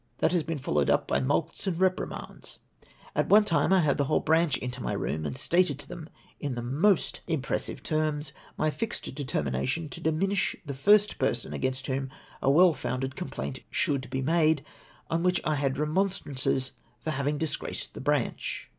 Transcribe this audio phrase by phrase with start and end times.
[0.17, 2.57] That has been followed up by mulcts and reprimands.
[3.15, 6.09] At one time I had the whole branch into my room, and stated to them
[6.39, 8.31] in the most impressive OFFICIAL ADMISSIONS.
[8.55, 12.09] 315 terms, my fixed determination to dismiss the first person against whom
[12.41, 14.65] a well fonnded complaint should be made;
[15.11, 18.69] on which I had remonstrayices for having disgraced the branch!